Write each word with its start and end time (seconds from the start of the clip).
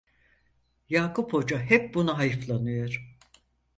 Yakup 0.89 1.33
Hoca 1.33 1.57
hep 1.61 1.93
buna 1.93 2.17
hayıflanıyor… 2.17 3.17